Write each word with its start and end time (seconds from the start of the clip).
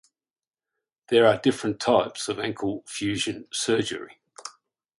There 1.09 1.27
are 1.27 1.37
different 1.37 1.79
types 1.79 2.27
of 2.27 2.39
ankle 2.39 2.83
fusion 2.87 3.45
surgery. 3.53 4.19